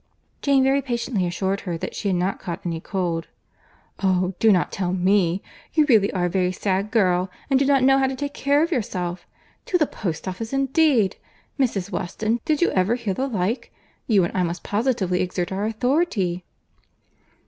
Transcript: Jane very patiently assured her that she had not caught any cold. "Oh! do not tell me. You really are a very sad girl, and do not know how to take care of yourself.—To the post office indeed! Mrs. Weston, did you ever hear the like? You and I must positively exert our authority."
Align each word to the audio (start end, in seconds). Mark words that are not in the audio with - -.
Jane 0.41 0.63
very 0.63 0.81
patiently 0.81 1.27
assured 1.27 1.59
her 1.59 1.77
that 1.77 1.93
she 1.93 2.07
had 2.09 2.15
not 2.17 2.39
caught 2.39 2.65
any 2.65 2.79
cold. 2.79 3.27
"Oh! 4.01 4.33
do 4.39 4.51
not 4.51 4.71
tell 4.71 4.91
me. 4.93 5.43
You 5.75 5.85
really 5.85 6.11
are 6.11 6.25
a 6.25 6.27
very 6.29 6.51
sad 6.51 6.89
girl, 6.89 7.29
and 7.51 7.59
do 7.59 7.67
not 7.67 7.83
know 7.83 7.99
how 7.99 8.07
to 8.07 8.15
take 8.15 8.33
care 8.33 8.63
of 8.63 8.71
yourself.—To 8.71 9.77
the 9.77 9.85
post 9.85 10.27
office 10.27 10.53
indeed! 10.53 11.17
Mrs. 11.59 11.91
Weston, 11.91 12.39
did 12.45 12.63
you 12.63 12.71
ever 12.71 12.95
hear 12.95 13.13
the 13.13 13.27
like? 13.27 13.71
You 14.07 14.23
and 14.23 14.35
I 14.35 14.41
must 14.41 14.63
positively 14.63 15.21
exert 15.21 15.51
our 15.51 15.67
authority." 15.67 16.45